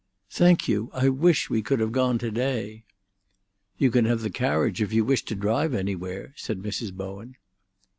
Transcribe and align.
"Thank 0.31 0.67
you. 0.67 0.89
I 0.95 1.09
wish 1.09 1.47
we 1.51 1.61
could 1.61 1.79
have 1.79 1.91
gone 1.91 2.17
to 2.17 2.31
day." 2.31 2.85
"You 3.77 3.91
can 3.91 4.05
have 4.05 4.21
the 4.21 4.31
carriage 4.31 4.81
if 4.81 4.91
you 4.91 5.05
wish 5.05 5.23
to 5.25 5.35
drive 5.35 5.75
anywhere," 5.75 6.33
said 6.35 6.59
Mrs. 6.63 6.91
Bowen. 6.91 7.35